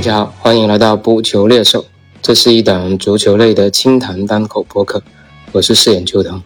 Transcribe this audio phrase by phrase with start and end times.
[0.00, 1.84] 大家好，欢迎来到不球猎手，
[2.22, 5.02] 这是一档足球类的清谈单口播客，
[5.52, 6.42] 我是饰演秋藤。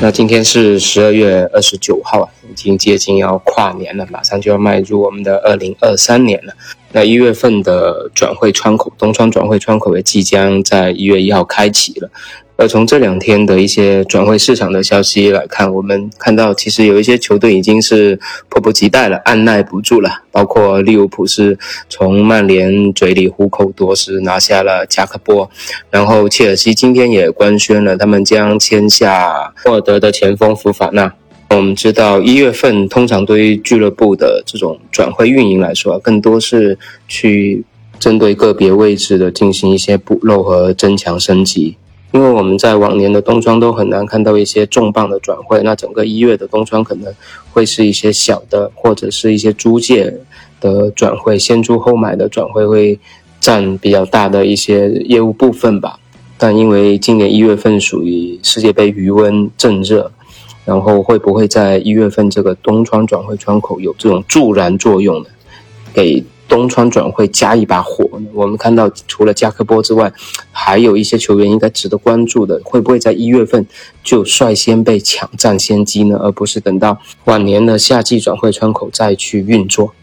[0.00, 6.54] 那今天是十二月二十九号啊，已经接近要跨年了，马上就要迈入我们的二零二三年了。
[6.94, 12.08] 那一月份的转会窗口，东窗转会窗口也即将在一月一号开启了。
[12.56, 18.16] 而从这两天的一些转会市场的消息来看，我们看到其实有一些球队已经是
[18.48, 20.08] 迫不及待了，按耐不住了。
[20.30, 25.50] 包括利物浦是从曼联嘴里虎口夺食拿下了加克波，
[25.90, 31.12] 然后切尔西今天也官宣了，他们将签下沃尔德的前锋福法纳。
[31.56, 37.64] 我们知道一月份通常对于俱乐部的这种转会运营来说，更多是去
[38.00, 41.76] 针对个别位置的进行一些补漏和增强升级。
[42.10, 47.14] 因为我们在往年的冬窗都很难看到一些重磅的转会，那整个一月的冬窗可能
[47.52, 50.12] 会是一些小的或者是一些租借
[50.60, 52.98] 的转会，先租后买的转会会
[53.38, 56.00] 占比较大的一些业务部分吧。
[56.36, 60.10] 但因为今年一月份属于世界杯余温正热，
[60.64, 65.28] 然后会不会在一月份这个冬窗转会窗口有这种助燃作用呢？
[65.92, 66.24] 给。
[66.46, 70.12] 东窗转会加一把火，我们看到除了加克波之外，
[70.52, 73.66] 还有一些球员应该值得关注的，会不会在一月份
[74.04, 76.20] 就率先被抢占先机呢？
[76.22, 79.94] 而不是等到晚年的夏季转会窗口再去运作？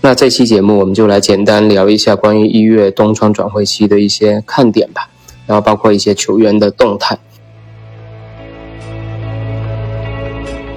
[0.00, 5.10] 那这期节目我们就来简单聊一下关于一月东窗转会期的一些看点吧，
[5.46, 7.18] 然后包括一些球员的动态。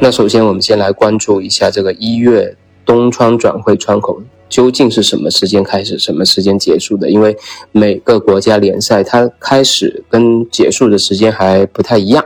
[0.03, 4.21] 那首先我们先来关注一下这个一月东窗转会窗口。
[4.49, 7.09] 究竟是什么时间开始，什么时间结束的？
[7.09, 7.37] 因为
[7.71, 12.21] 每个国家联赛它开始跟结束的时间还不太一样。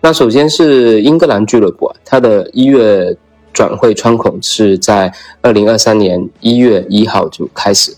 [0.00, 3.16] 那首先是英格兰俱乐部，它的一月
[3.52, 5.12] 转会窗口是在
[5.42, 7.92] 二零二三年一月一号就开始，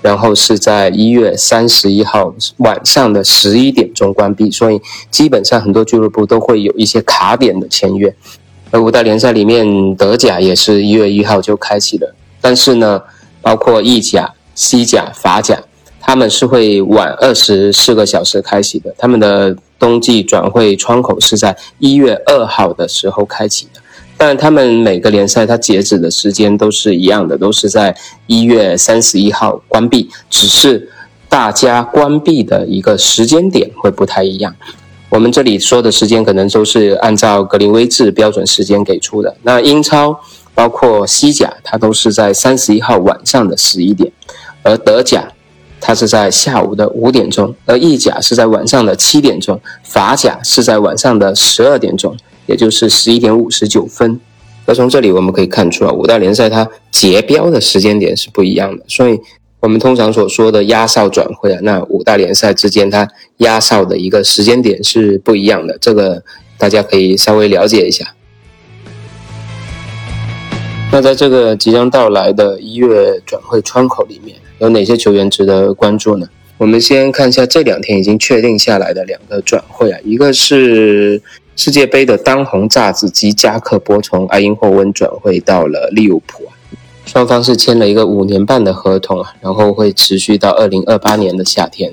[0.00, 4.50] 然后是在一月三十一号晚上的十一点钟关闭。
[4.50, 8.16] 所以基本上很多俱乐部都会有一些卡点的签约。
[8.70, 13.02] 而五大联赛里面，德甲也是一月一号就开启的，但是呢。
[13.42, 15.58] 包括意甲、西甲、法甲，
[15.98, 18.94] 他们是会晚二十四个小时开启的。
[18.98, 23.80] 他们的冬季转会窗口是在一月二号的时候开启的，
[24.18, 30.90] 但他们每个联赛它截止的时间都是一样的，都是在一月三十一号关闭，只是
[31.26, 34.54] 大家关闭的一个时间点会不太一样。
[35.10, 39.36] 我们这里说的时间可能都是按照格林威治标准时间给出的。
[39.42, 40.18] 那英超。
[40.52, 44.12] 包括西甲，它都是在三十一号晚上的十一点，
[44.62, 45.26] 而德甲，
[45.80, 52.14] 它是在下午的五点钟，而意甲是在晚上的七点钟，法甲是在晚上的十二点钟，
[52.46, 54.20] 也就是十一点五十九分。
[54.66, 59.18] 那从这里我们可以看出啊，五大联赛它结标的时间点是不一样的，所以
[59.60, 63.06] 我们通常所说的压哨转会啊，那五大联赛之间它
[63.38, 66.22] 压哨的一个时间点是不一样的，这个
[66.56, 68.14] 大家可以稍微了解一下。
[70.90, 76.26] 那在这个即将到来的一月转会窗口里面，有哪些球员值得关注呢？
[76.56, 81.22] 我们先看一下这两天已经确定下来的两个转会啊，一个是
[81.54, 86.52] 世界杯的当红炸子鸡加克波从埃因霍温转会到了利物浦啊，
[87.10, 91.92] 双方是签了一个五年半的合同啊，然后会持续到二零二八年的夏天。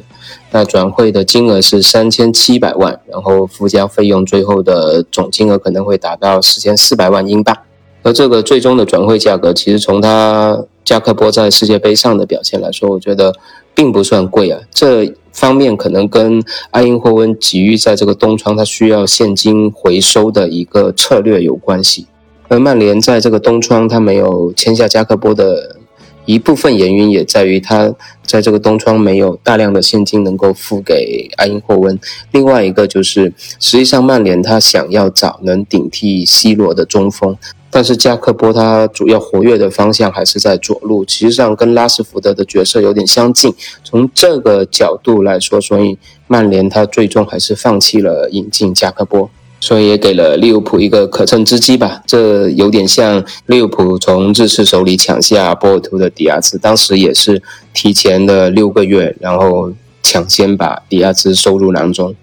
[0.51, 7.57] 那转会的金额是三千七百万，然后附加费用，最后的总金额可能会达到四千四百万英镑。
[8.03, 13.33] 而这个最终的转会价格，其实从他加克波在世界杯上的表现来说，我觉得
[13.73, 14.61] 并不算贵啊。
[14.69, 16.39] 这方面可能跟
[16.71, 22.05] 埃因霍温急于在这个冬窗，他需要现金回收的一个策略有关系。
[22.49, 25.77] 而曼联在这个冬窗，他没有签下加克波的
[26.25, 27.93] 一部分原因，也在于他
[28.25, 31.99] 在这个冬窗没有大量的现金能够付给埃因霍温。
[32.31, 37.37] 另外一个就是，实际上曼联他想要找能顶替 C 罗的中锋。
[37.69, 43.53] 但是加克波他主要活跃的方向还是在左路，其实上跟拉什福德的角色有点相近。
[43.83, 45.97] 从这个角度来说，所以
[46.27, 52.01] 曼联他最终还是放弃了引进加克波，所以也给了利物浦一个可乘之机吧。
[52.05, 57.41] 这有点像利物浦从日式手里抢下波尔图的迪亚兹，当时也是
[57.73, 59.71] 提前了六个月，然后
[60.03, 62.15] 抢先把迪亚兹收入囊中。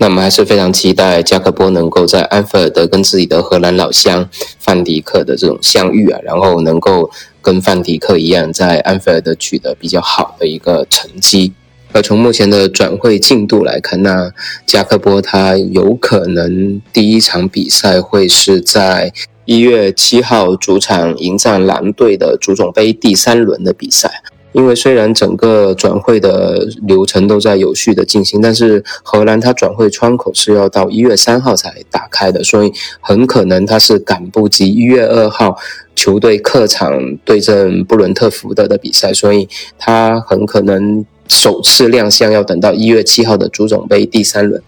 [0.00, 4.28] 那我们还是非常期待加克波能够在安菲尔德跟自己的荷兰老乡
[4.60, 7.10] 范迪克的这种相遇啊，然后能够
[7.42, 11.52] 跟范迪克一样在安菲尔德取得比较好的一个成绩。
[11.92, 14.32] 而从目前的转会进度来看，那
[14.66, 19.12] 加克波他有可能第一场比赛会是在
[19.46, 24.22] 一月七号主场迎战蓝队的足总杯第三轮的比赛。
[24.52, 35.56] 因为虽然整个转会的流程都在有序的进行，但是荷兰它转会窗口是要到一月三号才打开的，所以很可能它是赶不及一月二号
[35.94, 39.46] 球队客场对阵布伦特福德的比赛，所以
[39.78, 44.60] 它很可能首次亮相要等到一月七号的足总杯第三轮。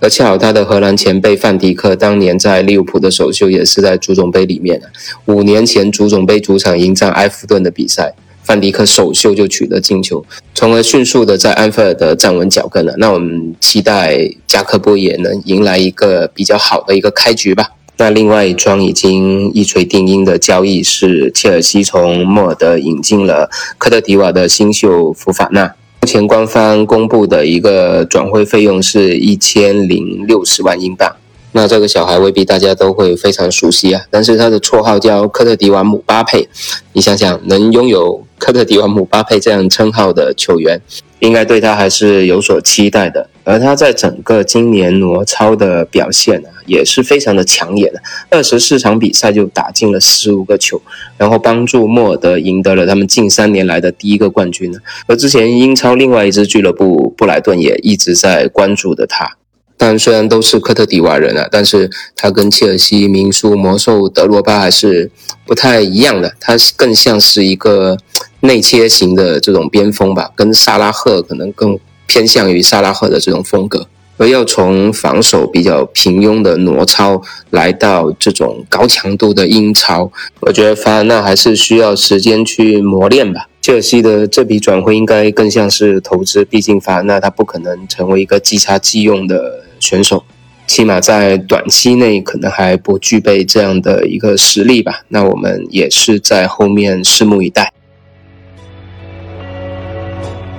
[0.00, 4.80] 而恰好他的荷兰前辈范迪克当年在利物浦的首秀也是在足总杯里面
[5.24, 8.14] 五年前足总杯主场迎战埃弗顿的比赛。
[8.44, 10.24] 范迪克首秀就取得进球，
[10.54, 12.94] 从而迅速的在安菲尔德站稳脚跟了。
[12.96, 17.72] 那我们期待加克波也能迎来一个比较好的一个开局吧。
[17.98, 25.74] 那另外一桩已经一锤定音的交易是切尔西从莫尔德引进了科特迪瓦的新秀福法纳。
[26.00, 31.16] 目前官方公布的一个转会费用是一千零六十万英镑。
[31.52, 36.48] 那这个小孩未必大家都会非常熟悉啊，但是他的绰号叫科特迪瓦姆巴佩。
[36.92, 40.80] 你想想，能拥有科特迪瓦姆巴佩这样称号的球员，
[41.18, 43.28] 应该对他还是有所期待的。
[43.48, 48.02] 而他在整个今年挪超的表现啊，也是非常的抢眼的。
[48.28, 50.78] 二十四场比赛就打进了十五个球，
[51.16, 54.78] 然后帮助莫尔德赢得了他们近三年来的第一个冠军呢。
[55.06, 59.36] 而之前英超另外一支俱乐部布莱顿也一直在关注的他。
[59.80, 65.08] 但虽然都是科特迪瓦人啊，但是他跟切尔西名宿魔兽德罗巴还是
[65.46, 66.34] 不太一样的。
[66.40, 67.96] 他更像是一个
[68.40, 73.86] 内切型的这种边锋吧，跟萨拉赫可能更偏向于萨拉赫的这种风格。
[74.16, 80.10] 而要从防守比较平庸的挪超来到这种高强度的英超，
[80.40, 83.48] 我觉得法尔纳还是需要时间去磨练吧。
[83.60, 89.62] 切尔西的这笔转会应该更像是投资，毕竟法尔纳他不可能成为一个即插即用的。
[89.80, 90.24] 选手
[90.66, 95.04] 起码在短期内可能还不具备这样的一个实力吧。
[95.06, 97.72] 那我们也是在后面拭目以待。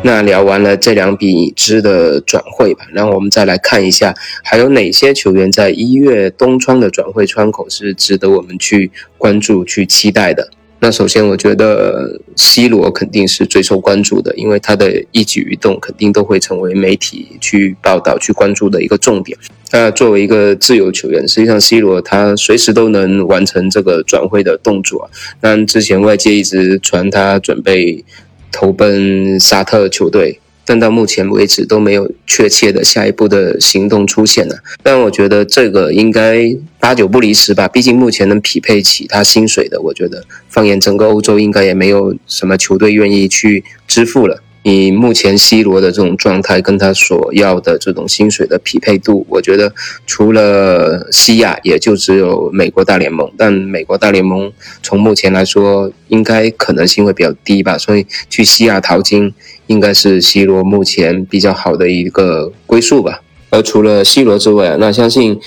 [0.02, 10.50] 那聊完了这两笔已知的转会吧，然后我们再来看一下还有哪些球员在一月冬窗的转会窗口是值得我们去关注、去期待的。
[10.82, 19.38] 那首先，我觉得 C 罗肯定是最受关注的，因为他的一举一动肯定都会成为媒体去报道、去关注的一个重点。
[19.72, 25.12] 那作为一个自由球员，实际上 C 罗他随时都能完成这个转会的动作。
[25.42, 28.06] 那之前外界一直传他准备
[28.52, 30.40] 投奔沙特球队。
[30.66, 34.56] 但到目前为止都没有确切的下一步的行动出现了。
[34.84, 44.44] 但我觉得这个应该八九不离十吧，毕竟目前能匹配起他薪水的，我觉得放眼整个欧洲，应该也没有什么球队愿意去支付了。
[44.64, 49.74] 以目前 C 罗的这种状态，跟他所要的这种薪水的匹配度，我觉得
[50.06, 53.32] 除了西亚，也就只有美国大联盟。
[53.38, 54.52] 但美国大联盟
[54.84, 59.34] 从目前来说，应该可能性会比较低吧，所以去西亚淘金。
[59.70, 63.22] 应该是 C 罗目前比较好的一个归宿吧。
[63.52, 65.40] 而除了 C 罗之外，那相信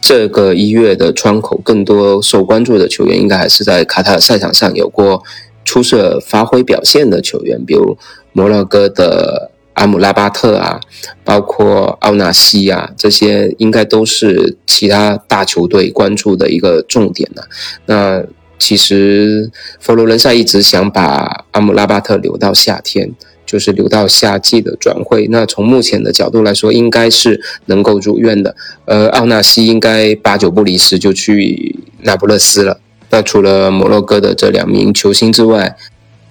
[0.00, 5.22] 这个一月的窗口更多受关注的球员，应该还是在卡塔尔赛场上有过
[5.62, 7.98] 出色发挥表现的球员，比如
[8.36, 10.78] 摩洛哥的阿姆拉巴特啊，
[11.24, 17.42] 包括奥纳西啊，这些应该都是其他大球队关注的一个重点呢。
[17.86, 18.22] 那
[18.58, 19.50] 其实
[19.80, 23.14] 佛罗伦萨一直想把阿姆拉巴特留到夏天。
[23.46, 28.56] 就是留到夏季的转会，那从目前的角度来说，应该是能够如愿的。
[28.86, 32.80] 呃，奥纳西应该八九不离十就去那不勒斯了。
[33.08, 35.76] 那除了摩洛哥的这两名球星之外，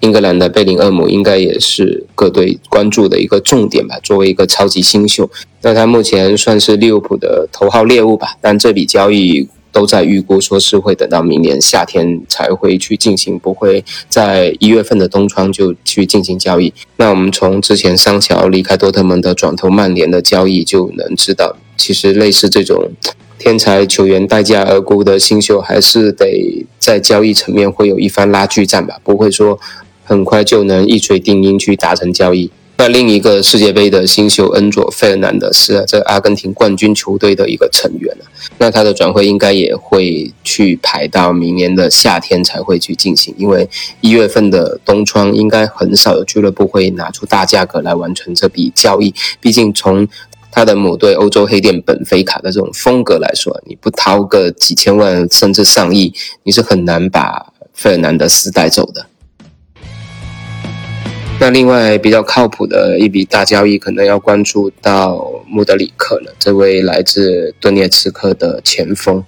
[0.00, 3.98] 英格兰的贝林厄姆应该也是各队关注的一个重点吧。
[4.02, 5.30] 作为一个超级新秀，
[5.62, 8.36] 那他目前算是利物浦的头号猎物吧。
[8.40, 9.48] 但这笔交易。
[9.72, 16.72] 都在预估说是会等到明年夏天才会去进行，不会在一月份的冬窗就去进行交易。
[16.96, 22.90] 那我们从之前桑乔离开多特蒙德转投曼联的交易就能知道，其实类似这种
[23.38, 29.60] 天才球员待价而沽的新秀，还是得在交易层面会有一番拉锯战吧，不会说
[30.06, 32.50] 很快就能一锤定音去达成交易。
[32.78, 38.14] 那另一个世界杯的新秀恩佐费尔南德斯，这阿根廷冠军球队的一个成员
[38.58, 43.66] 那他的转会应该也会去排到明年的夏天才会去进行，因为
[44.02, 49.14] 一月份的冬窗应该很少有俱乐部会拿出大价格来完成这笔交易。
[49.40, 50.06] 毕竟从
[50.52, 59.06] 他的母队欧洲黑店本菲卡的这种风格来说，你不掏个几千万甚至上亿，你是很难把费尔南德斯带走的。
[61.38, 66.34] 那另外比较靠谱的一笔大交易，可能要关注到穆德里克了。
[66.38, 69.22] 这位来自顿涅茨克的前锋，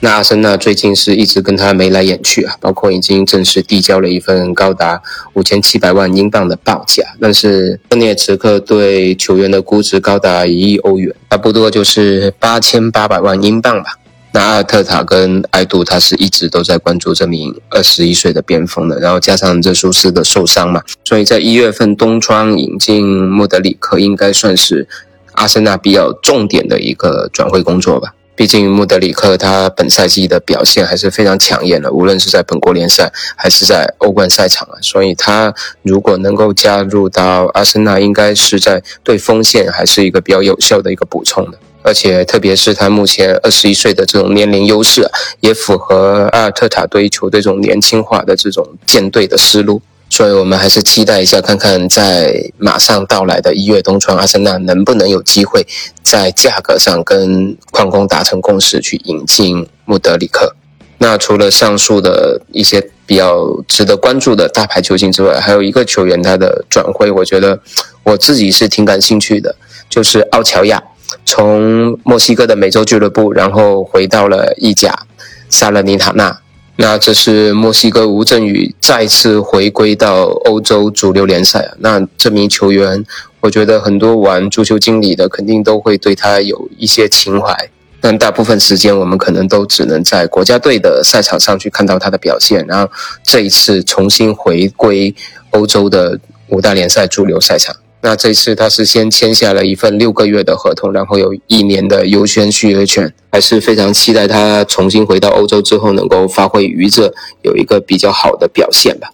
[0.00, 5.00] 那阿森纳最近是一直跟他眉来眼去啊，包括已经正式递交了一份高达
[5.34, 13.96] 五千七百万英镑的报价，但是顿涅茨克对球员的估值高达一亿欧元，差不多就是八千八百万英镑吧。
[14.32, 24.86] 那阿尔特塔跟埃杜他是一直都在关注这名二十一岁的边锋的，然后加上热苏斯的受伤嘛，所以在一月份冬窗引进穆德里克，应该算是
[25.32, 28.14] 阿森纳比较重点的一个转会工作吧。
[28.36, 41.58] 毕竟穆德里克他本赛季的表现还是非常抢眼的，无论是在本国联赛还是在欧冠赛场啊，所以他如果能够加入到阿森纳，应该是在对锋线还是一个比较有效的一个补充的。
[41.82, 45.08] 而且特别是他目前二十一岁的这种年龄优势，
[45.40, 49.80] 也符合阿尔特塔对于球队这种年轻化的这种建队的思路。
[50.12, 55.64] 所以我们还是期待一下，看看在马上到来的一月冬窗，阿森纳能不能有机会
[56.02, 60.56] 在价格上跟矿工达成共识，去引进穆德里克。
[60.98, 67.58] 那除了上述的一些比较值得关注的大牌球星之外，还有一个球员他的转会，我觉得
[68.02, 69.54] 我自己是挺感兴趣的，
[69.88, 70.82] 就是奥乔亚，
[71.24, 75.06] 从墨西哥的美洲俱乐部，然后回到了意甲
[75.48, 76.40] 萨勒尼塔纳。
[76.76, 81.70] 那这是墨西哥吴镇宇再次回归到欧洲主流联赛！
[81.78, 83.04] 那这名球员，
[83.40, 87.54] 我觉得很多玩足球经理的肯定都会对他有一些情怀，
[88.00, 92.64] 但大部分时间我们可能都只能在国家队的赛场上去看到他的表现。
[92.66, 92.90] 然后
[93.22, 95.14] 这一次重新回归
[95.50, 97.76] 欧洲的五大联赛主流赛场。
[98.02, 109.10] 那这次他是先签下了一份六个月的合同，然后有一年的优先续约权，还是非常期待他重新回到欧洲之后能够发挥余热，有一个比较好的表现吧。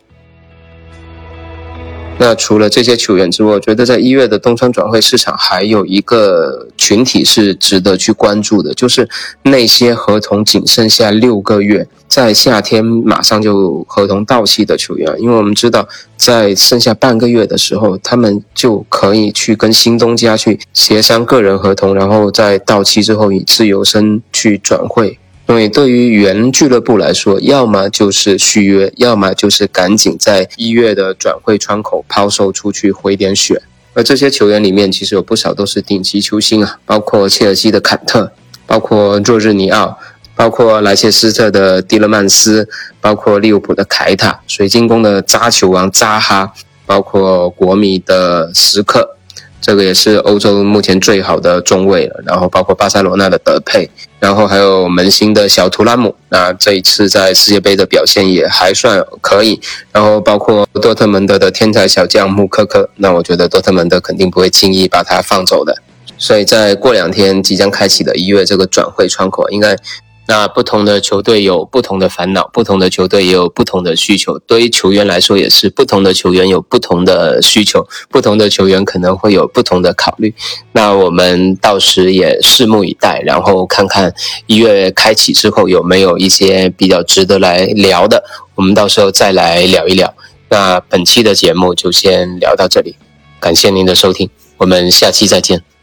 [2.18, 9.06] 那除了这些球员之外，我觉得在一月的冬窗转会市场还有一个群体是值得去关注的，就是
[9.42, 15.14] 那些合同仅剩下六个月，在夏天马上就合同到期的球员。
[15.18, 25.18] 因为我们知道，在剩下半个月的时候，他们就可以去跟新东家去协商个人合同，然后在到期之后以自由身去转会。
[25.48, 33.62] 因为对于原俱乐部来说，要么就是续约，要么就是赶紧在一月的转会窗口抛售出去回点血。
[33.94, 38.30] 而这些球员里面，其实有不少都是顶级球星啊，包括切尔西的坎特，
[38.66, 39.96] 包括若日尼奥，
[40.34, 42.68] 包括莱切斯特的蒂勒曼斯，
[43.00, 46.52] 包括利物浦的凯塔，水晶宫的扎球王扎哈，
[46.84, 49.15] 包括国米的时刻。
[49.66, 65.76] 这个也是欧洲目前最好的中卫了，然后包括巴塞罗那的德佩，然后还有门兴的小图拉姆，那这一次在世界杯的表现也还算可以，然后包括多特蒙德的天才小将穆科科，那我觉得多特蒙德肯定不会轻易把他放走的，
[66.16, 69.76] 所以在过两天即将开启的一月这个转会窗口，应该。
[70.28, 74.38] 那不同的球队有不同的烦恼，不同的球队也有不同的需求。
[74.40, 80.34] 对于球员来说，也是不同的球员有不同的需求，不同的球员可能会有不同的考虑。
[80.72, 84.12] 那我们到时也拭目以待，然后看看
[84.46, 88.24] 一月开启之后有没有一些比较值得来聊的，
[88.56, 90.12] 我们到时候再来聊一聊。
[90.48, 92.96] 那本期的节目就先聊到这里，
[93.38, 95.75] 感谢您的收听，我们下期再见。